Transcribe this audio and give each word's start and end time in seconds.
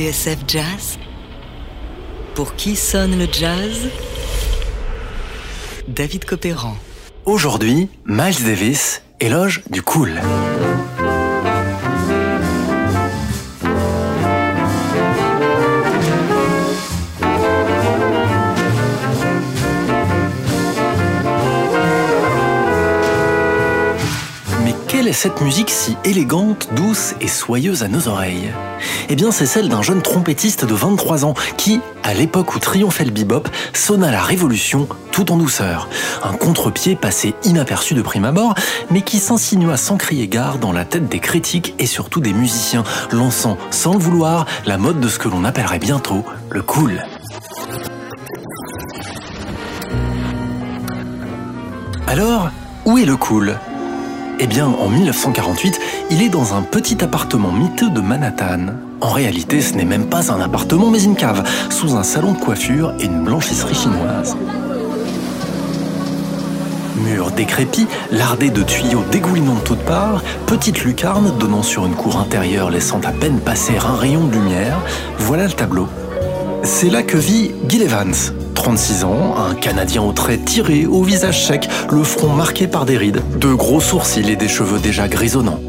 TSF 0.00 0.38
Jazz 0.48 0.98
Pour 2.34 2.54
qui 2.54 2.74
sonne 2.74 3.18
le 3.18 3.26
jazz? 3.30 3.90
David 5.88 6.24
Copéran. 6.24 6.74
Aujourd'hui, 7.26 7.90
Miles 8.06 8.42
Davis, 8.42 9.02
éloge 9.20 9.62
du 9.68 9.82
cool. 9.82 10.18
Cette 25.12 25.40
musique 25.40 25.70
si 25.70 25.96
élégante, 26.04 26.68
douce 26.76 27.14
et 27.20 27.28
soyeuse 27.28 27.82
à 27.82 27.88
nos 27.88 28.08
oreilles 28.08 28.52
Eh 29.08 29.16
bien, 29.16 29.32
c'est 29.32 29.46
celle 29.46 29.68
d'un 29.68 29.82
jeune 29.82 30.02
trompettiste 30.02 30.64
de 30.64 30.74
23 30.74 31.24
ans 31.24 31.34
qui, 31.56 31.80
à 32.02 32.14
l'époque 32.14 32.54
où 32.54 32.58
triomphait 32.58 33.04
le 33.04 33.10
bebop, 33.10 33.48
sonna 33.72 34.10
la 34.10 34.20
révolution 34.20 34.88
tout 35.10 35.32
en 35.32 35.36
douceur. 35.36 35.88
Un 36.22 36.34
contre-pied 36.34 36.96
passé 36.96 37.34
inaperçu 37.44 37.94
de 37.94 38.02
prime 38.02 38.24
abord, 38.24 38.54
mais 38.90 39.02
qui 39.02 39.18
s'insinua 39.18 39.76
sans 39.76 39.96
crier 39.96 40.28
gare 40.28 40.58
dans 40.58 40.72
la 40.72 40.84
tête 40.84 41.08
des 41.08 41.20
critiques 41.20 41.74
et 41.78 41.86
surtout 41.86 42.20
des 42.20 42.32
musiciens, 42.32 42.84
lançant, 43.10 43.58
sans 43.70 43.94
le 43.94 43.98
vouloir, 43.98 44.46
la 44.66 44.78
mode 44.78 45.00
de 45.00 45.08
ce 45.08 45.18
que 45.18 45.28
l'on 45.28 45.44
appellerait 45.44 45.78
bientôt 45.78 46.24
le 46.50 46.62
cool. 46.62 47.02
Alors, 52.06 52.50
où 52.84 52.98
est 52.98 53.04
le 53.04 53.16
cool? 53.16 53.56
Eh 54.42 54.46
bien, 54.46 54.66
en 54.66 54.88
1948, 54.88 55.78
il 56.10 56.22
est 56.22 56.30
dans 56.30 56.54
un 56.54 56.62
petit 56.62 57.04
appartement 57.04 57.52
miteux 57.52 57.90
de 57.90 58.00
Manhattan. 58.00 58.68
En 59.02 59.10
réalité, 59.10 59.60
ce 59.60 59.74
n'est 59.74 59.84
même 59.84 60.06
pas 60.06 60.32
un 60.32 60.40
appartement, 60.40 60.90
mais 60.90 61.02
une 61.02 61.14
cave, 61.14 61.46
sous 61.68 61.94
un 61.94 62.02
salon 62.02 62.32
de 62.32 62.38
coiffure 62.38 62.94
et 62.98 63.04
une 63.04 63.22
blanchisserie 63.22 63.74
chinoise. 63.74 64.36
Murs 67.04 67.30
décrépits, 67.32 67.86
lardés 68.10 68.48
de 68.48 68.62
tuyaux 68.62 69.04
dégoulinant 69.12 69.56
de 69.56 69.60
toutes 69.60 69.84
parts, 69.84 70.22
petite 70.46 70.84
lucarne 70.84 71.36
donnant 71.38 71.62
sur 71.62 71.84
une 71.84 71.94
cour 71.94 72.18
intérieure 72.18 72.70
laissant 72.70 73.00
à 73.04 73.12
peine 73.12 73.40
passer 73.40 73.74
un 73.76 73.94
rayon 73.94 74.26
de 74.26 74.32
lumière, 74.32 74.80
voilà 75.18 75.44
le 75.44 75.52
tableau. 75.52 75.86
C'est 76.62 76.90
là 76.90 77.02
que 77.02 77.18
vit 77.18 77.52
Gil 77.68 77.82
Evans, 77.82 78.14
36 78.62 79.04
ans, 79.04 79.36
un 79.38 79.54
Canadien 79.54 80.02
aux 80.02 80.12
traits 80.12 80.44
tirés, 80.44 80.84
au 80.84 81.02
visage 81.02 81.46
sec, 81.46 81.66
le 81.90 82.04
front 82.04 82.28
marqué 82.28 82.66
par 82.66 82.84
des 82.84 82.98
rides, 82.98 83.22
de 83.38 83.54
gros 83.54 83.80
sourcils 83.80 84.30
et 84.30 84.36
des 84.36 84.48
cheveux 84.48 84.78
déjà 84.78 85.08
grisonnants. 85.08 85.60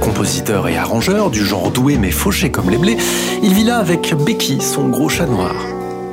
Compositeur 0.00 0.66
et 0.66 0.78
arrangeur, 0.78 1.28
du 1.28 1.44
genre 1.44 1.70
doué 1.70 1.98
mais 1.98 2.10
fauché 2.10 2.50
comme 2.50 2.70
les 2.70 2.78
blés, 2.78 2.96
il 3.42 3.52
vit 3.52 3.64
là 3.64 3.76
avec 3.76 4.14
Becky, 4.24 4.62
son 4.62 4.88
gros 4.88 5.10
chat 5.10 5.26
noir. 5.26 5.54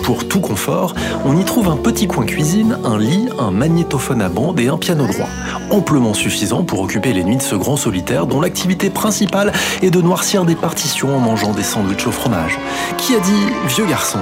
Pour 0.04 0.28
tout 0.28 0.42
confort, 0.42 0.94
on 1.24 1.40
y 1.40 1.46
trouve 1.46 1.70
un 1.70 1.78
petit 1.78 2.06
coin 2.06 2.26
cuisine, 2.26 2.78
un 2.84 3.00
lit, 3.00 3.30
un 3.40 3.52
magnétophone 3.52 4.22
à 4.22 4.28
bande 4.28 4.60
et 4.60 4.68
un 4.68 4.78
piano 4.78 5.08
droit, 5.08 5.30
amplement 5.70 6.14
suffisant 6.14 6.66
pour 6.66 6.82
occuper 6.82 7.14
les 7.14 7.24
nuits 7.24 7.38
de 7.38 7.42
ce 7.42 7.56
grand 7.56 7.78
solitaire 7.78 8.28
dont 8.28 8.42
l'activité 8.42 8.90
principale 8.90 9.54
est 9.82 9.90
de 9.90 10.02
noircir 10.02 10.44
des 10.44 10.56
partitions 10.56 11.16
en 11.16 11.20
mangeant 11.20 11.54
des 11.54 11.64
sandwichs 11.64 12.08
au 12.08 12.12
fromage. 12.12 12.60
Qui 12.98 13.16
a 13.16 13.20
dit 13.22 13.54
vieux 13.70 13.86
garçon? 13.86 14.20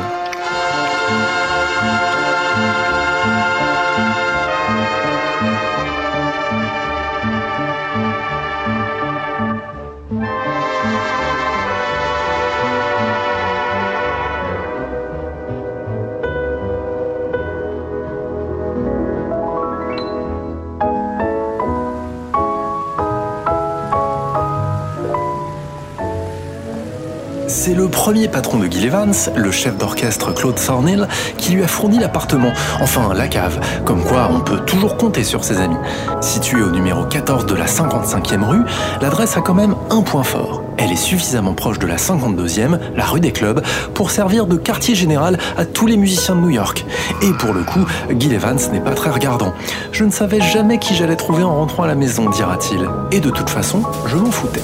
Premier 28.07 28.29
patron 28.29 28.57
de 28.57 28.67
Gil 28.67 28.85
Evans, 28.85 29.13
le 29.35 29.51
chef 29.51 29.77
d'orchestre 29.77 30.33
Claude 30.33 30.55
Thornhill, 30.55 31.09
qui 31.37 31.51
lui 31.51 31.61
a 31.61 31.67
fourni 31.67 31.99
l'appartement, 31.99 32.53
enfin 32.79 33.13
la 33.13 33.27
cave, 33.27 33.59
comme 33.83 34.01
quoi 34.01 34.29
on 34.33 34.39
peut 34.39 34.61
toujours 34.61 34.95
compter 34.95 35.25
sur 35.25 35.43
ses 35.43 35.57
amis. 35.57 35.75
Situé 36.21 36.61
au 36.61 36.69
numéro 36.69 37.03
14 37.03 37.45
de 37.45 37.53
la 37.53 37.65
55e 37.65 38.45
rue, 38.45 38.61
l'adresse 39.01 39.35
a 39.35 39.41
quand 39.41 39.55
même 39.55 39.75
un 39.89 40.03
point 40.03 40.23
fort. 40.23 40.63
Elle 40.77 40.93
est 40.93 40.95
suffisamment 40.95 41.53
proche 41.53 41.79
de 41.79 41.85
la 41.85 41.97
52e, 41.97 42.79
la 42.95 43.05
rue 43.05 43.19
des 43.19 43.33
clubs, 43.33 43.61
pour 43.93 44.09
servir 44.09 44.47
de 44.47 44.55
quartier 44.55 44.95
général 44.95 45.37
à 45.57 45.65
tous 45.65 45.85
les 45.85 45.97
musiciens 45.97 46.35
de 46.35 46.39
New 46.39 46.51
York. 46.51 46.85
Et 47.21 47.33
pour 47.33 47.53
le 47.53 47.63
coup, 47.63 47.85
Gil 48.17 48.39
n'est 48.71 48.79
pas 48.79 48.95
très 48.95 49.09
regardant. 49.09 49.53
Je 49.91 50.05
ne 50.05 50.11
savais 50.11 50.39
jamais 50.39 50.79
qui 50.79 50.95
j'allais 50.95 51.17
trouver 51.17 51.43
en 51.43 51.57
rentrant 51.57 51.83
à 51.83 51.87
la 51.87 51.95
maison, 51.95 52.29
dira-t-il. 52.29 52.87
Et 53.11 53.19
de 53.19 53.29
toute 53.29 53.49
façon, 53.49 53.81
je 54.05 54.15
m'en 54.15 54.31
foutais. 54.31 54.63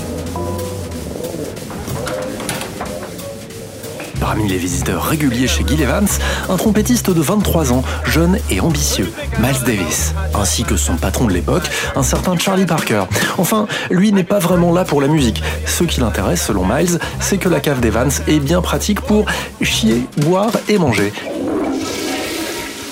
Parmi 4.33 4.49
les 4.49 4.57
visiteurs 4.57 5.03
réguliers 5.03 5.47
chez 5.47 5.63
Gil 5.63 5.79
Evans, 5.79 6.07
un 6.49 6.57
trompettiste 6.57 7.11
de 7.11 7.21
23 7.21 7.71
ans, 7.71 7.83
jeune 8.03 8.39
et 8.49 8.61
ambitieux, 8.61 9.13
Miles 9.37 9.63
Davis, 9.63 10.15
ainsi 10.33 10.63
que 10.63 10.75
son 10.75 10.95
patron 10.95 11.25
de 11.25 11.33
l'époque, 11.33 11.69
un 11.95 12.01
certain 12.01 12.35
Charlie 12.35 12.65
Parker. 12.65 13.03
Enfin, 13.37 13.67
lui 13.91 14.11
n'est 14.11 14.23
pas 14.23 14.39
vraiment 14.39 14.73
là 14.73 14.85
pour 14.85 15.01
la 15.01 15.07
musique. 15.07 15.43
Ce 15.67 15.83
qui 15.83 15.99
l'intéresse, 15.99 16.43
selon 16.43 16.65
Miles, 16.65 16.97
c'est 17.19 17.37
que 17.37 17.47
la 17.47 17.59
cave 17.59 17.79
d'Evans 17.79 18.09
est 18.27 18.39
bien 18.39 18.63
pratique 18.63 19.01
pour 19.01 19.27
chier, 19.61 20.01
boire 20.17 20.53
et 20.67 20.79
manger. 20.79 21.13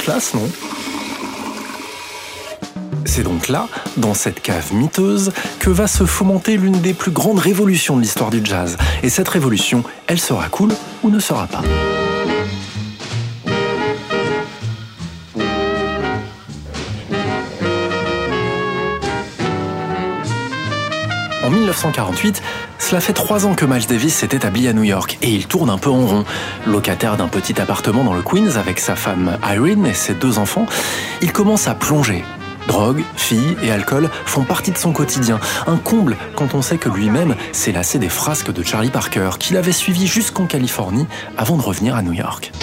Classe, 0.04 0.36
non? 0.36 0.48
C'est 3.06 3.24
donc 3.24 3.48
là, 3.48 3.68
dans 3.98 4.14
cette 4.14 4.42
cave 4.42 4.74
miteuse, 4.74 5.32
que 5.60 5.70
va 5.70 5.88
se 5.88 6.06
fomenter 6.06 6.58
l'une 6.58 6.80
des 6.82 6.94
plus 6.94 7.12
grandes 7.12 7.40
révolutions 7.40 7.96
de 7.96 8.02
l'histoire 8.02 8.30
du 8.30 8.42
jazz. 8.44 8.78
Et 9.04 9.10
cette 9.10 9.30
révolution, 9.30 9.84
elle 10.08 10.20
sera 10.20 10.50
cool 10.50 10.72
ou 11.04 11.10
ne 11.10 11.20
sera 11.20 11.48
pas. 11.48 11.62
En 21.44 21.50
1948, 21.50 22.42
cela 22.80 23.02
fait 23.02 23.14
trois 23.14 23.46
ans 23.46 23.56
que 23.56 23.66
Miles 23.66 23.88
Davis 23.88 24.16
s'est 24.16 24.28
établi 24.32 24.68
à 24.68 24.74
New 24.74 24.84
York 24.84 25.18
et 25.22 25.30
il 25.30 25.48
tourne 25.48 25.70
un 25.70 25.78
peu 25.78 25.90
en 25.90 26.06
rond. 26.06 26.26
Locataire 26.68 27.18
d'un 27.18 27.28
petit 27.28 27.60
appartement 27.60 28.04
dans 28.04 28.14
le 28.14 28.22
Queens 28.22 28.58
avec 28.58 28.80
sa 28.80 28.96
femme 28.96 29.38
Irene 29.44 29.86
et 29.86 29.94
ses 29.94 30.14
deux 30.14 30.38
enfants, 30.38 30.66
il 31.22 31.32
commence 31.32 31.68
à 31.68 31.76
plonger 31.76 32.24
Drogue, 32.72 33.04
filles 33.18 33.58
et 33.62 33.70
alcool 33.70 34.10
font 34.26 34.46
partie 34.46 34.72
de 34.72 34.78
son 34.78 34.94
quotidien. 34.94 35.42
Un 35.68 35.76
comble 35.76 36.16
quand 36.38 36.54
on 36.54 36.62
sait 36.62 36.78
que 36.78 36.88
lui-même 36.88 37.36
s'est 37.52 37.74
lassé 37.74 38.00
des 38.00 38.08
frasques 38.08 38.54
de 38.54 38.64
Charlie 38.64 38.90
Parker, 38.90 39.32
qu'il 39.40 39.58
avait 39.58 39.74
suivi 39.74 40.08
jusqu'en 40.08 40.46
Californie 40.46 41.06
avant 41.38 41.58
de 41.58 41.62
revenir 41.62 41.98
à 41.98 42.02
New 42.02 42.14
York. 42.14 42.54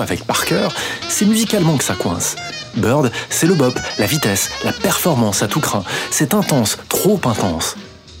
Avec 0.00 0.24
Parker, 0.24 0.68
c'est 1.08 1.24
musicalement 1.24 1.76
que 1.76 1.84
ça 1.84 1.94
coince. 1.94 2.36
Bird, 2.76 3.10
c'est 3.30 3.46
le 3.46 3.54
bop, 3.54 3.76
la 3.98 4.06
vitesse, 4.06 4.50
la 4.64 4.72
performance 4.72 5.42
à 5.42 5.48
tout 5.48 5.60
craint. 5.60 5.84
C'est 6.10 6.34
intense, 6.34 6.78
trop 6.88 7.20
intense. 7.24 7.76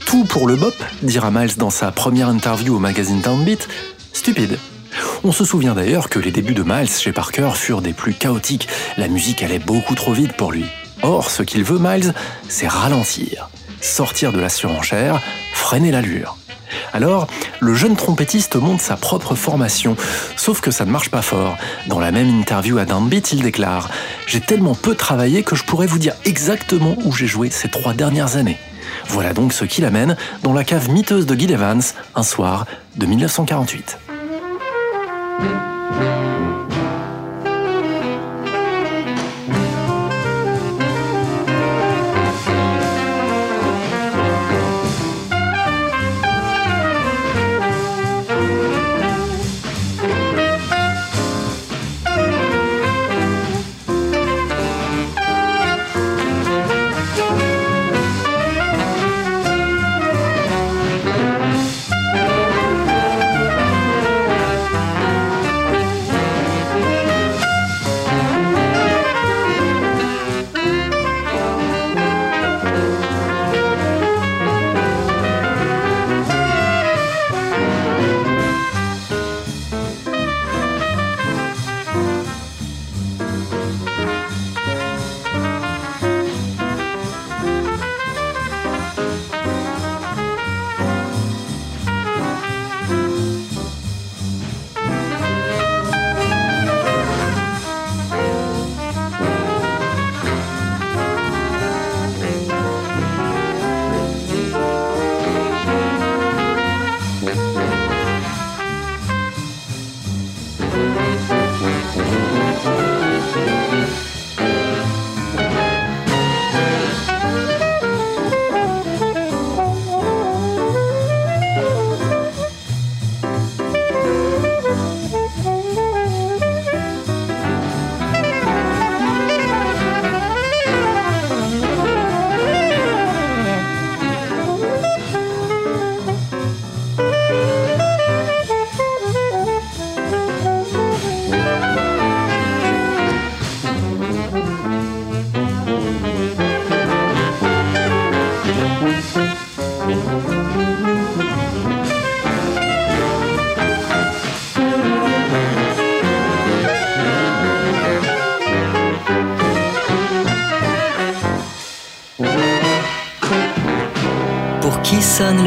Tout 0.06 0.24
pour 0.24 0.48
le 0.48 0.56
bop, 0.56 0.74
dira 1.02 1.30
Miles 1.30 1.56
dans 1.56 1.70
sa 1.70 1.92
première 1.92 2.28
interview 2.28 2.76
au 2.76 2.78
magazine 2.78 3.20
Downbeat, 3.20 3.68
stupide. 4.12 4.58
On 5.22 5.32
se 5.32 5.44
souvient 5.44 5.74
d'ailleurs 5.74 6.08
que 6.08 6.18
les 6.18 6.30
débuts 6.30 6.54
de 6.54 6.64
Miles 6.64 6.88
chez 6.88 7.12
Parker 7.12 7.50
furent 7.54 7.82
des 7.82 7.92
plus 7.92 8.14
chaotiques. 8.14 8.68
La 8.96 9.08
musique 9.08 9.42
allait 9.42 9.58
beaucoup 9.58 9.94
trop 9.94 10.12
vite 10.12 10.32
pour 10.32 10.50
lui. 10.50 10.64
Or, 11.02 11.30
ce 11.30 11.42
qu'il 11.42 11.62
veut, 11.62 11.78
Miles, 11.78 12.14
c'est 12.48 12.66
ralentir, 12.66 13.50
sortir 13.80 14.32
de 14.32 14.40
la 14.40 14.48
surenchère, 14.48 15.20
freiner 15.52 15.92
l'allure. 15.92 16.38
Alors, 16.98 17.28
le 17.60 17.74
jeune 17.74 17.94
trompettiste 17.94 18.56
monte 18.56 18.80
sa 18.80 18.96
propre 18.96 19.36
formation, 19.36 19.94
sauf 20.34 20.60
que 20.60 20.72
ça 20.72 20.84
ne 20.84 20.90
marche 20.90 21.10
pas 21.10 21.22
fort. 21.22 21.56
Dans 21.86 22.00
la 22.00 22.10
même 22.10 22.28
interview 22.28 22.76
à 22.78 22.86
Downbeat, 22.86 23.30
il 23.30 23.42
déclare 23.44 23.88
J'ai 24.26 24.40
tellement 24.40 24.74
peu 24.74 24.96
travaillé 24.96 25.44
que 25.44 25.54
je 25.54 25.62
pourrais 25.62 25.86
vous 25.86 26.00
dire 26.00 26.14
exactement 26.24 26.96
où 27.04 27.12
j'ai 27.12 27.28
joué 27.28 27.50
ces 27.50 27.68
trois 27.68 27.94
dernières 27.94 28.34
années. 28.34 28.58
Voilà 29.06 29.32
donc 29.32 29.52
ce 29.52 29.64
qui 29.64 29.80
l'amène 29.80 30.16
dans 30.42 30.52
la 30.52 30.64
cave 30.64 30.90
miteuse 30.90 31.24
de 31.24 31.36
Gil 31.36 31.52
Evans, 31.52 31.82
un 32.16 32.24
soir 32.24 32.66
de 32.96 33.06
1948. 33.06 33.96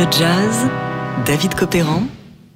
Jazz 0.10 0.68
David 1.26 1.54
Copéran 1.54 2.04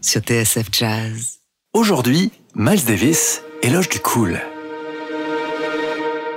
sur 0.01 0.21
TSF 0.21 0.67
Jazz. 0.71 1.39
Aujourd'hui, 1.73 2.31
Miles 2.55 2.85
Davis, 2.85 3.43
éloge 3.61 3.89
du 3.89 3.99
cool. 3.99 4.39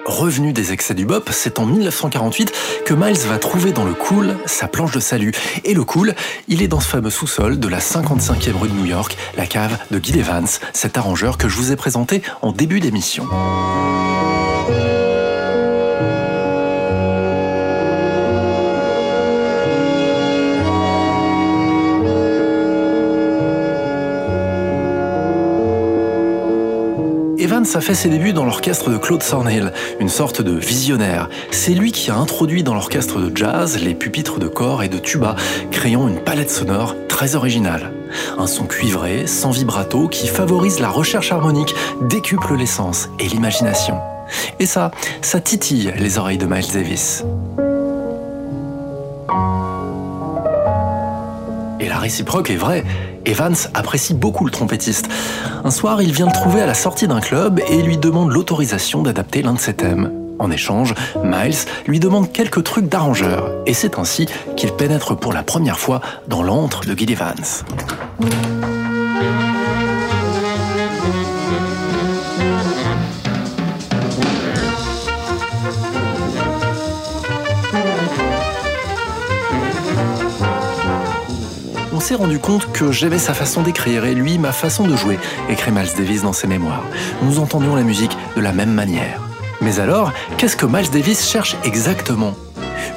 Revenu 0.04 0.52
des 0.52 0.72
excès 0.72 0.94
du 0.94 1.06
bop, 1.06 1.30
c'est 1.32 1.58
en 1.58 1.66
1948 1.66 2.52
que 2.84 2.94
Miles 2.94 3.18
va 3.26 3.38
trouver 3.38 3.72
dans 3.72 3.84
le 3.84 3.94
cool 3.94 4.36
sa 4.46 4.68
planche 4.68 4.92
de 4.92 5.00
salut. 5.00 5.32
Et 5.64 5.72
le 5.72 5.84
cool, 5.84 6.14
il 6.48 6.62
est 6.62 6.68
dans 6.68 6.80
ce 6.80 6.88
fameux 6.88 7.10
sous-sol 7.10 7.58
de 7.58 7.68
la 7.68 7.78
55e 7.78 8.56
rue 8.58 8.68
de 8.68 8.74
New 8.74 8.86
York, 8.86 9.16
la 9.36 9.46
cave 9.46 9.78
de 9.90 10.02
Gil 10.02 10.18
Evans, 10.18 10.48
cet 10.72 10.98
arrangeur 10.98 11.38
que 11.38 11.48
je 11.48 11.56
vous 11.56 11.72
ai 11.72 11.76
présenté 11.76 12.22
en 12.42 12.52
début 12.52 12.80
d'émission. 12.80 13.26
Evans 27.68 27.76
a 27.76 27.80
fait 27.80 27.94
ses 27.94 28.08
débuts 28.08 28.32
dans 28.32 28.44
l'orchestre 28.44 28.90
de 28.90 28.96
Claude 28.96 29.22
Thornhill, 29.22 29.72
une 30.00 30.08
sorte 30.08 30.40
de 30.40 30.52
visionnaire. 30.52 31.28
C'est 31.50 31.72
lui 31.72 31.92
qui 31.92 32.10
a 32.10 32.16
introduit 32.16 32.62
dans 32.62 32.72
l'orchestre 32.72 33.20
de 33.20 33.36
jazz 33.36 33.78
les 33.82 33.94
pupitres 33.94 34.38
de 34.38 34.48
corps 34.48 34.82
et 34.82 34.88
de 34.88 34.98
tuba, 34.98 35.36
créant 35.70 36.08
une 36.08 36.20
palette 36.20 36.50
sonore 36.50 36.94
très 37.08 37.34
originale. 37.34 37.92
Un 38.38 38.46
son 38.46 38.64
cuivré, 38.64 39.26
sans 39.26 39.50
vibrato, 39.50 40.08
qui 40.08 40.28
favorise 40.28 40.80
la 40.80 40.88
recherche 40.88 41.32
harmonique, 41.32 41.74
décuple 42.02 42.54
l'essence 42.54 43.10
et 43.18 43.28
l'imagination. 43.28 43.98
Et 44.58 44.66
ça, 44.66 44.90
ça 45.20 45.40
titille 45.40 45.92
les 45.98 46.18
oreilles 46.18 46.38
de 46.38 46.46
Miles 46.46 46.72
Davis. 46.72 47.24
Et 51.80 51.88
la 51.88 51.98
réciproque 51.98 52.50
est 52.50 52.56
vraie. 52.56 52.84
Evans 53.28 53.54
apprécie 53.74 54.14
beaucoup 54.14 54.44
le 54.46 54.50
trompettiste. 54.50 55.08
Un 55.62 55.70
soir, 55.70 56.00
il 56.00 56.12
vient 56.12 56.26
le 56.26 56.32
trouver 56.32 56.62
à 56.62 56.66
la 56.66 56.74
sortie 56.74 57.06
d'un 57.06 57.20
club 57.20 57.60
et 57.68 57.82
lui 57.82 57.98
demande 57.98 58.32
l'autorisation 58.32 59.02
d'adapter 59.02 59.42
l'un 59.42 59.52
de 59.52 59.58
ses 59.58 59.74
thèmes. 59.74 60.10
En 60.38 60.50
échange, 60.50 60.94
Miles 61.22 61.56
lui 61.86 62.00
demande 62.00 62.32
quelques 62.32 62.62
trucs 62.64 62.88
d'arrangeur, 62.88 63.52
et 63.66 63.74
c'est 63.74 63.98
ainsi 63.98 64.26
qu'il 64.56 64.72
pénètre 64.72 65.16
pour 65.16 65.32
la 65.32 65.42
première 65.42 65.78
fois 65.78 66.00
dans 66.28 66.42
l'antre 66.42 66.86
de 66.86 66.96
Gil 66.96 67.10
Evans. 67.10 67.34
S'est 82.08 82.14
rendu 82.14 82.38
compte 82.38 82.72
que 82.72 82.90
j'aimais 82.90 83.18
sa 83.18 83.34
façon 83.34 83.60
d'écrire 83.60 84.06
et 84.06 84.14
lui 84.14 84.38
ma 84.38 84.50
façon 84.50 84.86
de 84.86 84.96
jouer, 84.96 85.18
écrit 85.50 85.70
Miles 85.70 85.92
Davis 85.94 86.22
dans 86.22 86.32
ses 86.32 86.46
mémoires. 86.46 86.84
Nous 87.20 87.38
entendions 87.38 87.76
la 87.76 87.82
musique 87.82 88.16
de 88.34 88.40
la 88.40 88.52
même 88.52 88.72
manière. 88.72 89.20
Mais 89.60 89.78
alors, 89.78 90.14
qu'est-ce 90.38 90.56
que 90.56 90.64
Miles 90.64 90.88
Davis 90.88 91.28
cherche 91.28 91.58
exactement? 91.64 92.34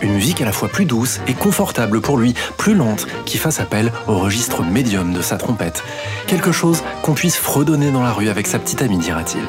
Une 0.01 0.13
musique 0.13 0.39
à 0.39 0.45
la 0.45 0.53
fois 0.53 0.69
plus 0.69 0.85
douce 0.85 1.19
et 1.27 1.33
confortable 1.33 1.99
pour 1.99 2.17
lui, 2.17 2.35
plus 2.55 2.73
lente, 2.73 3.05
qui 3.25 3.37
fasse 3.37 3.59
appel 3.59 3.91
au 4.07 4.17
registre 4.17 4.63
médium 4.63 5.11
de 5.11 5.21
sa 5.21 5.35
trompette. 5.35 5.83
Quelque 6.27 6.53
chose 6.53 6.81
qu'on 7.01 7.13
puisse 7.13 7.35
fredonner 7.35 7.91
dans 7.91 8.03
la 8.03 8.13
rue 8.13 8.29
avec 8.29 8.47
sa 8.47 8.59
petite 8.59 8.81
amie, 8.81 8.97
dira-t-il. 8.97 9.43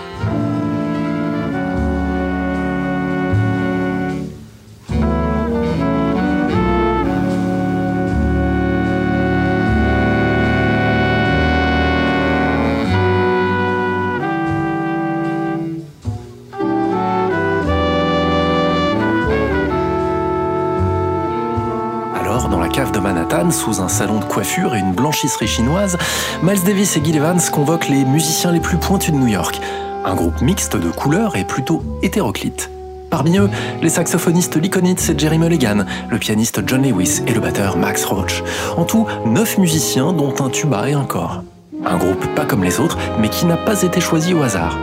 Sous 23.52 23.80
un 23.80 23.88
salon 23.88 24.18
de 24.18 24.25
coiffure 24.25 24.75
et 24.75 24.78
une 24.78 24.92
blanchisserie 24.92 25.47
chinoise, 25.47 25.99
Miles 26.42 26.62
Davis 26.64 26.97
et 26.97 27.04
Gil 27.04 27.16
Evans 27.16 27.40
convoquent 27.52 27.88
les 27.88 28.04
musiciens 28.04 28.52
les 28.52 28.61
plus 28.61 28.78
pointus 28.78 29.12
de 29.12 29.18
New 29.18 29.28
York. 29.28 29.61
Un 30.04 30.14
groupe 30.14 30.40
mixte 30.40 30.76
de 30.76 30.90
couleurs 30.90 31.37
et 31.37 31.44
plutôt 31.44 31.82
hétéroclite. 32.02 32.71
Parmi 33.11 33.38
eux, 33.38 33.50
les 33.82 33.90
saxophonistes 33.90 34.56
Lee 34.56 34.71
Konitz 34.71 35.11
et 35.11 35.18
Jerry 35.18 35.38
Mulligan, 35.38 35.85
le 36.09 36.18
pianiste 36.18 36.62
John 36.66 36.82
Lewis 36.82 37.21
et 37.26 37.35
le 37.35 37.40
batteur 37.40 37.76
Max 37.76 38.04
Roach. 38.04 38.42
En 38.76 38.85
tout, 38.85 39.06
neuf 39.26 39.59
musiciens 39.59 40.12
dont 40.12 40.35
un 40.40 40.49
tuba 40.49 40.88
et 40.88 40.94
un 40.94 41.04
corps. 41.04 41.42
Un 41.85 41.99
groupe 41.99 42.26
pas 42.35 42.47
comme 42.47 42.64
les 42.64 42.80
autres, 42.80 42.99
mais 43.21 43.28
qui 43.28 43.44
n'a 43.47 43.56
pas 43.56 43.82
été 43.82 44.00
choisi 44.00 44.35
au 44.35 44.42
hasard. 44.42 44.78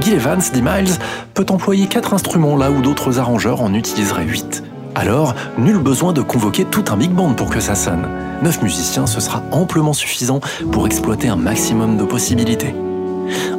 Gil 0.00 0.14
Evans, 0.14 0.42
dit 0.52 0.62
Miles, 0.62 0.94
peut 1.34 1.46
employer 1.50 1.86
quatre 1.86 2.14
instruments 2.14 2.56
là 2.56 2.70
où 2.70 2.80
d'autres 2.80 3.18
arrangeurs 3.18 3.60
en 3.60 3.74
utiliseraient 3.74 4.24
huit. 4.24 4.62
Alors, 4.94 5.34
nul 5.58 5.78
besoin 5.78 6.12
de 6.12 6.22
convoquer 6.22 6.64
tout 6.64 6.84
un 6.90 6.96
big 6.96 7.10
band 7.10 7.34
pour 7.34 7.50
que 7.50 7.60
ça 7.60 7.74
sonne. 7.74 8.06
Neuf 8.42 8.62
musiciens, 8.62 9.06
ce 9.06 9.20
sera 9.20 9.42
amplement 9.50 9.92
suffisant 9.92 10.40
pour 10.70 10.86
exploiter 10.86 11.28
un 11.28 11.36
maximum 11.36 11.96
de 11.96 12.04
possibilités. 12.04 12.74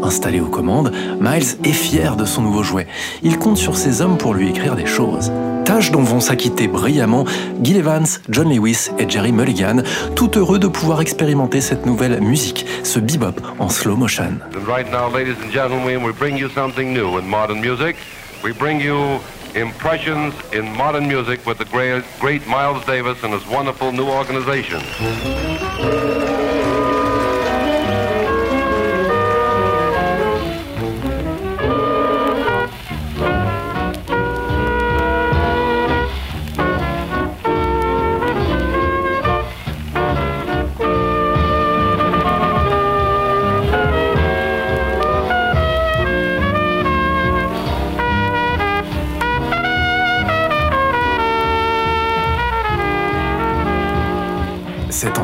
Installé 0.02 0.40
aux 0.40 0.48
commandes, 0.48 0.92
Miles 1.20 1.58
est 1.64 1.74
fier 1.74 2.16
de 2.16 2.26
son 2.26 2.42
nouveau 2.44 2.64
jouet. 2.64 2.88
Il 3.24 3.38
compte 3.38 3.58
sur 3.58 3.76
ses 3.76 4.02
hommes 4.02 4.18
pour 4.18 4.34
lui 4.34 4.50
écrire 4.50 4.76
des 4.76 4.86
choses. 4.86 5.32
Tâches 5.66 5.92
dont 5.92 6.04
vont 6.04 6.20
s'acquitter 6.20 6.68
brillamment 6.68 7.26
Gil 7.64 7.78
Evans, 7.78 8.06
John 8.30 8.48
Lewis 8.50 8.90
et 9.00 9.10
Jerry 9.10 9.32
Mulligan, 9.32 9.82
tout 10.16 10.38
heureux 10.38 10.60
de 10.60 10.68
pouvoir 10.68 11.02
expérimenter 11.02 11.60
cette 11.60 11.88
nouvelle 11.88 12.22
musique, 12.22 12.66
ce 12.84 13.00
bebop 13.00 13.42
en 13.58 13.70
slow 13.70 13.96
motion. 13.96 14.40
Right 14.68 14.90
now, 14.92 15.12
ladies 15.12 15.38
and 15.44 15.52
gentlemen, 15.52 16.04
we 16.04 16.14
bring 16.14 16.38
you 16.38 16.50
something 16.50 16.94
new 16.94 17.18
in 17.18 17.28
modern 17.28 17.60
music. 17.60 17.96
We 18.44 18.54
bring 18.54 18.80
you 18.80 19.20
impressions 19.56 20.36
in 20.52 20.72
modern 20.76 21.08
music 21.08 21.46
with 21.46 21.58
the 21.58 21.66
great, 21.66 22.04
great 22.20 22.46
Miles 22.46 22.86
Davis 22.86 23.24
and 23.24 23.34
his 23.34 23.46
wonderful 23.48 23.92
new 23.92 24.08
organization. 24.08 24.82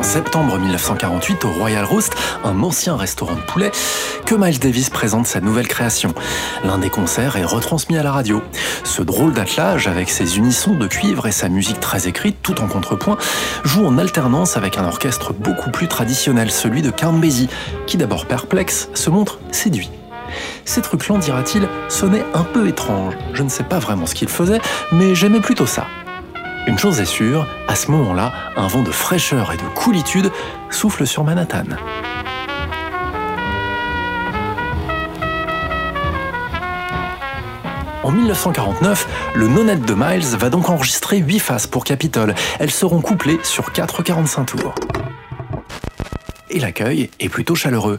En 0.02 0.04
septembre 0.04 0.58
1948 0.58 1.44
au 1.44 1.52
Royal 1.52 1.84
Roast, 1.84 2.16
un 2.42 2.60
ancien 2.64 2.96
restaurant 2.96 3.36
de 3.36 3.40
poulet, 3.40 3.70
que 4.26 4.34
Miles 4.34 4.58
Davis 4.58 4.90
présente 4.90 5.28
sa 5.28 5.40
nouvelle 5.40 5.68
création. 5.68 6.12
L'un 6.64 6.78
des 6.78 6.90
concerts 6.90 7.36
est 7.36 7.44
retransmis 7.44 7.96
à 7.96 8.02
la 8.02 8.10
radio. 8.10 8.42
Ce 8.82 9.00
drôle 9.00 9.32
d'attelage, 9.32 9.86
avec 9.86 10.10
ses 10.10 10.38
unissons 10.38 10.74
de 10.74 10.88
cuivre 10.88 11.28
et 11.28 11.30
sa 11.30 11.48
musique 11.48 11.78
très 11.78 12.08
écrite, 12.08 12.38
tout 12.42 12.60
en 12.60 12.66
contrepoint, 12.66 13.16
joue 13.62 13.86
en 13.86 13.96
alternance 13.96 14.56
avec 14.56 14.76
un 14.76 14.84
orchestre 14.84 15.32
beaucoup 15.32 15.70
plus 15.70 15.86
traditionnel, 15.86 16.50
celui 16.50 16.82
de 16.82 16.90
Basie, 16.90 17.48
qui 17.86 17.96
d'abord 17.96 18.26
perplexe, 18.26 18.88
se 18.94 19.08
montre 19.08 19.38
séduit. 19.52 19.92
Ces 20.64 20.82
trucs-là, 20.82 21.18
dira-t-il, 21.18 21.68
sonnaient 21.88 22.24
un 22.34 22.42
peu 22.42 22.66
étranges. 22.66 23.14
Je 23.34 23.44
ne 23.44 23.48
sais 23.48 23.62
pas 23.62 23.78
vraiment 23.78 24.06
ce 24.06 24.16
qu'il 24.16 24.28
faisait, 24.28 24.60
mais 24.90 25.14
j'aimais 25.14 25.40
plutôt 25.40 25.66
ça. 25.66 25.86
Une 26.68 26.78
chose 26.78 27.00
est 27.00 27.06
sûre, 27.06 27.46
à 27.66 27.74
ce 27.74 27.90
moment-là, 27.90 28.32
un 28.56 28.68
vent 28.68 28.82
de 28.82 28.92
fraîcheur 28.92 29.52
et 29.52 29.56
de 29.56 29.64
coolitude 29.74 30.30
souffle 30.70 31.06
sur 31.08 31.24
Manhattan. 31.24 31.64
En 38.04 38.10
1949, 38.12 39.08
le 39.34 39.48
nonette 39.48 39.84
de 39.84 39.94
Miles 39.94 40.36
va 40.36 40.50
donc 40.50 40.70
enregistrer 40.70 41.18
8 41.18 41.38
faces 41.40 41.66
pour 41.66 41.82
Capitol. 41.84 42.34
Elles 42.60 42.70
seront 42.70 43.00
couplées 43.00 43.40
sur 43.42 43.70
4,45 43.70 44.44
tours. 44.44 44.74
Et 46.48 46.60
l'accueil 46.60 47.10
est 47.18 47.28
plutôt 47.28 47.56
chaleureux. 47.56 47.98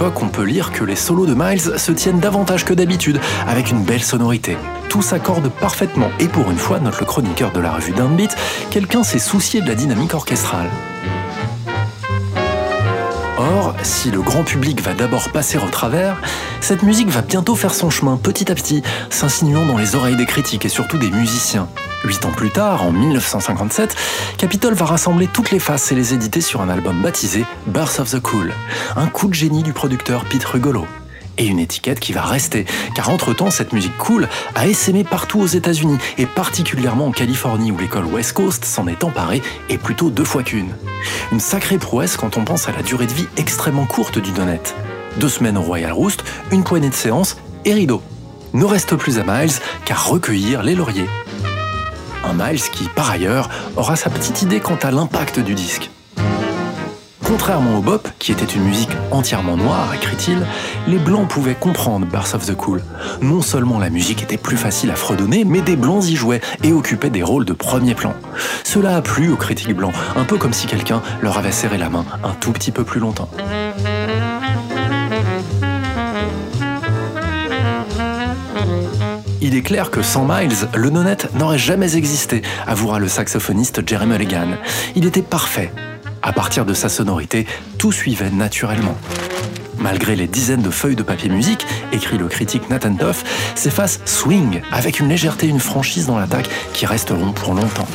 On 0.00 0.28
peut 0.28 0.44
lire 0.44 0.72
que 0.72 0.84
les 0.84 0.96
solos 0.96 1.26
de 1.26 1.34
Miles 1.34 1.78
se 1.78 1.92
tiennent 1.92 2.20
davantage 2.20 2.64
que 2.64 2.74
d'habitude, 2.74 3.20
avec 3.46 3.70
une 3.70 3.82
belle 3.82 4.02
sonorité. 4.02 4.56
Tout 4.88 5.02
s'accorde 5.02 5.50
parfaitement, 5.60 6.10
et 6.20 6.28
pour 6.28 6.50
une 6.50 6.58
fois, 6.58 6.80
notre 6.80 7.04
chroniqueur 7.04 7.52
de 7.52 7.60
la 7.60 7.72
revue 7.72 7.92
Downbeat, 7.92 8.36
quelqu'un 8.70 9.02
s'est 9.02 9.18
soucié 9.18 9.60
de 9.60 9.68
la 9.68 9.74
dynamique 9.74 10.14
orchestrale. 10.14 10.68
Si 13.82 14.10
le 14.10 14.20
grand 14.20 14.42
public 14.42 14.80
va 14.82 14.94
d'abord 14.94 15.30
passer 15.30 15.58
au 15.58 15.68
travers, 15.68 16.20
cette 16.60 16.82
musique 16.82 17.08
va 17.08 17.22
bientôt 17.22 17.54
faire 17.54 17.74
son 17.74 17.90
chemin 17.90 18.16
petit 18.16 18.50
à 18.50 18.54
petit, 18.54 18.82
s'insinuant 19.10 19.66
dans 19.66 19.78
les 19.78 19.94
oreilles 19.94 20.16
des 20.16 20.26
critiques 20.26 20.64
et 20.64 20.68
surtout 20.68 20.98
des 20.98 21.10
musiciens. 21.10 21.68
Huit 22.04 22.24
ans 22.26 22.32
plus 22.32 22.50
tard, 22.50 22.82
en 22.82 22.92
1957, 22.92 23.96
Capitol 24.36 24.74
va 24.74 24.84
rassembler 24.84 25.26
toutes 25.26 25.50
les 25.50 25.58
faces 25.58 25.90
et 25.92 25.94
les 25.94 26.12
éditer 26.12 26.40
sur 26.40 26.60
un 26.60 26.68
album 26.68 27.02
baptisé 27.02 27.44
Birth 27.66 28.00
of 28.00 28.10
the 28.10 28.20
Cool, 28.20 28.52
un 28.96 29.06
coup 29.06 29.28
de 29.28 29.34
génie 29.34 29.62
du 29.62 29.72
producteur 29.72 30.24
Pete 30.24 30.44
Rugolo 30.44 30.86
et 31.38 31.46
une 31.46 31.58
étiquette 31.58 32.00
qui 32.00 32.12
va 32.12 32.22
rester, 32.22 32.64
car 32.94 33.10
entre-temps, 33.10 33.50
cette 33.50 33.72
musique 33.72 33.96
cool 33.96 34.28
a 34.54 34.66
essaimé 34.66 35.04
partout 35.04 35.40
aux 35.40 35.46
États-Unis, 35.46 35.98
et 36.18 36.26
particulièrement 36.26 37.06
en 37.06 37.12
Californie 37.12 37.72
où 37.72 37.78
l'école 37.78 38.06
West 38.06 38.32
Coast 38.32 38.64
s'en 38.64 38.86
est 38.86 39.04
emparée, 39.04 39.42
et 39.68 39.78
plutôt 39.78 40.10
deux 40.10 40.24
fois 40.24 40.42
qu'une. 40.42 40.74
Une 41.32 41.40
sacrée 41.40 41.78
prouesse 41.78 42.16
quand 42.16 42.36
on 42.36 42.44
pense 42.44 42.68
à 42.68 42.72
la 42.72 42.82
durée 42.82 43.06
de 43.06 43.12
vie 43.12 43.26
extrêmement 43.36 43.86
courte 43.86 44.18
du 44.18 44.32
donnet. 44.32 44.60
Deux 45.18 45.28
semaines 45.28 45.56
au 45.58 45.62
Royal 45.62 45.92
Roost, 45.92 46.24
une 46.50 46.64
poignée 46.64 46.90
de 46.90 46.94
séances 46.94 47.36
et 47.64 47.72
rideau. 47.72 48.02
Ne 48.52 48.64
reste 48.64 48.96
plus 48.96 49.18
à 49.18 49.24
Miles 49.24 49.54
qu'à 49.84 49.94
recueillir 49.94 50.62
les 50.62 50.74
lauriers. 50.74 51.08
Un 52.24 52.32
Miles 52.34 52.62
qui, 52.62 52.84
par 52.84 53.10
ailleurs, 53.10 53.48
aura 53.76 53.96
sa 53.96 54.10
petite 54.10 54.42
idée 54.42 54.60
quant 54.60 54.78
à 54.82 54.90
l'impact 54.90 55.40
du 55.40 55.54
disque. 55.54 55.90
Contrairement 57.36 57.78
au 57.78 57.82
bop, 57.82 58.08
qui 58.20 58.30
était 58.30 58.44
une 58.44 58.62
musique 58.62 58.92
entièrement 59.10 59.56
noire, 59.56 59.92
écrit-il, 59.92 60.46
les 60.86 60.98
blancs 60.98 61.26
pouvaient 61.26 61.56
comprendre 61.56 62.06
Birth 62.06 62.32
of 62.32 62.46
the 62.46 62.54
Cool. 62.54 62.80
Non 63.22 63.42
seulement 63.42 63.80
la 63.80 63.90
musique 63.90 64.22
était 64.22 64.36
plus 64.36 64.56
facile 64.56 64.92
à 64.92 64.94
fredonner, 64.94 65.44
mais 65.44 65.60
des 65.60 65.74
blancs 65.74 66.04
y 66.04 66.14
jouaient 66.14 66.40
et 66.62 66.72
occupaient 66.72 67.10
des 67.10 67.24
rôles 67.24 67.44
de 67.44 67.52
premier 67.52 67.96
plan. 67.96 68.14
Cela 68.62 68.94
a 68.94 69.02
plu 69.02 69.32
aux 69.32 69.36
critiques 69.36 69.74
blancs, 69.74 69.92
un 70.14 70.22
peu 70.22 70.36
comme 70.36 70.52
si 70.52 70.68
quelqu'un 70.68 71.02
leur 71.22 71.36
avait 71.36 71.50
serré 71.50 71.76
la 71.76 71.90
main 71.90 72.04
un 72.22 72.34
tout 72.34 72.52
petit 72.52 72.70
peu 72.70 72.84
plus 72.84 73.00
longtemps. 73.00 73.28
Il 79.40 79.56
est 79.56 79.62
clair 79.62 79.90
que 79.90 80.02
sans 80.02 80.24
Miles, 80.24 80.68
le 80.76 80.88
nonette 80.88 81.34
n'aurait 81.34 81.58
jamais 81.58 81.96
existé, 81.96 82.42
avouera 82.68 83.00
le 83.00 83.08
saxophoniste 83.08 83.86
Jeremy 83.86 84.12
Mulligan. 84.12 84.50
Il 84.94 85.04
était 85.04 85.20
parfait, 85.20 85.72
à 86.24 86.32
partir 86.32 86.64
de 86.64 86.72
sa 86.72 86.88
sonorité, 86.88 87.46
tout 87.78 87.92
suivait 87.92 88.30
naturellement. 88.30 88.96
Malgré 89.78 90.16
les 90.16 90.26
dizaines 90.26 90.62
de 90.62 90.70
feuilles 90.70 90.96
de 90.96 91.02
papier 91.02 91.28
musique, 91.28 91.66
écrit 91.92 92.16
le 92.16 92.28
critique 92.28 92.70
Nathan 92.70 92.90
Duff, 92.90 93.52
ces 93.54 93.70
faces 93.70 94.00
swing 94.06 94.62
avec 94.72 95.00
une 95.00 95.08
légèreté 95.08 95.46
et 95.46 95.50
une 95.50 95.60
franchise 95.60 96.06
dans 96.06 96.18
l'attaque 96.18 96.48
qui 96.72 96.86
resteront 96.86 97.32
pour 97.32 97.52
longtemps. 97.52 97.86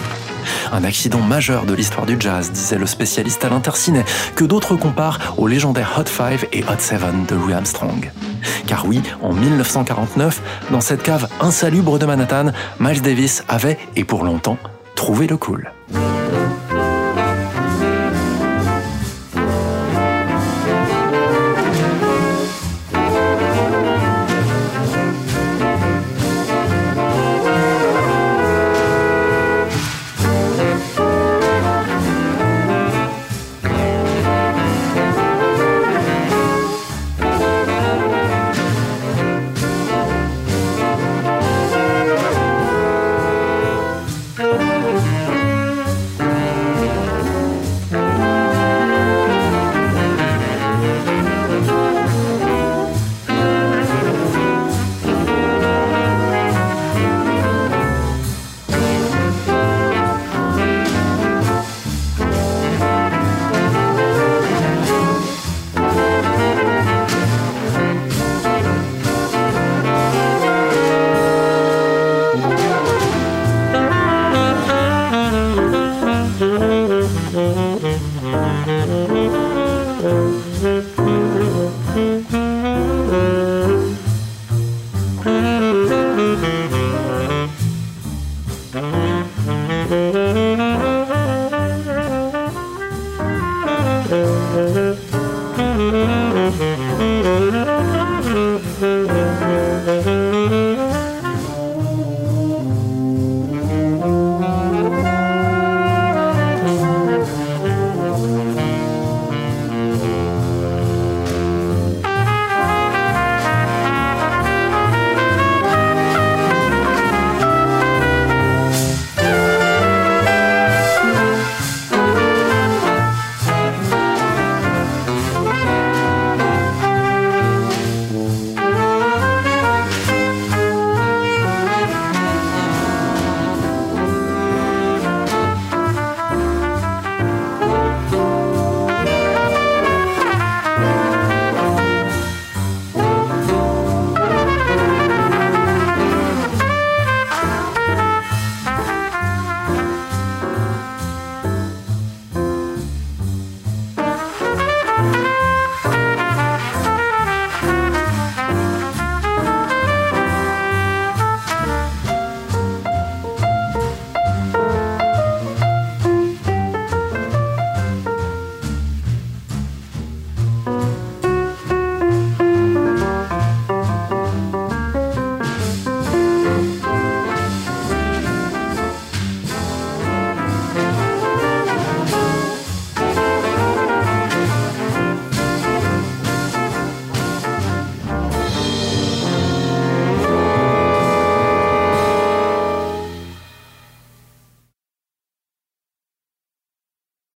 Un 0.71 0.83
accident 0.83 1.21
majeur 1.21 1.65
de 1.65 1.73
l'histoire 1.73 2.05
du 2.05 2.17
jazz, 2.19 2.51
disait 2.51 2.77
le 2.77 2.85
spécialiste 2.85 3.43
Alain 3.43 3.59
Tercinet, 3.59 4.05
que 4.35 4.45
d'autres 4.45 4.75
comparent 4.75 5.19
au 5.37 5.47
légendaire 5.47 5.95
Hot 5.97 6.05
5 6.05 6.49
et 6.53 6.63
Hot 6.63 6.77
7 6.77 7.25
de 7.27 7.35
Louis 7.35 7.53
Armstrong. 7.53 8.11
Car 8.67 8.85
oui, 8.85 9.01
en 9.23 9.33
1949, 9.33 10.41
dans 10.69 10.81
cette 10.81 11.01
cave 11.01 11.27
insalubre 11.41 11.97
de 11.97 12.05
Manhattan, 12.05 12.51
Miles 12.79 13.01
Davis 13.01 13.43
avait, 13.47 13.79
et 13.95 14.03
pour 14.03 14.23
longtemps, 14.23 14.57
trouvé 14.95 15.25
le 15.25 15.37
cool. 15.37 15.71